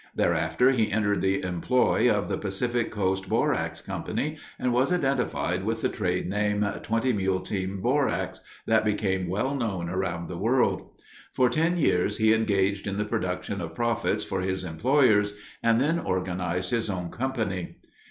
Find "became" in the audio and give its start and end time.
8.83-9.29